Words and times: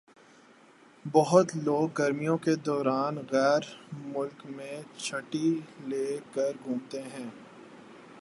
بہت 1.05 1.55
لوگ 1.55 1.89
گرمیوں 1.97 2.37
کے 2.37 2.55
دوران 2.55 3.15
غیر 3.31 3.61
ملک 3.93 4.45
میں 4.45 4.81
چھٹّی 4.97 5.59
لے 5.87 6.17
کر 6.33 6.51
گھومتے 6.63 7.01
ہیں۔ 7.01 7.29